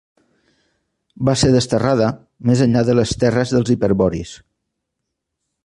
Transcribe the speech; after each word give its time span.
Va 1.29 1.35
ser 1.41 1.51
desterrada 1.55 2.09
més 2.51 2.65
enllà 2.67 2.83
de 2.89 2.97
les 3.01 3.13
terres 3.25 3.55
dels 3.57 3.73
hiperboris. 3.75 4.33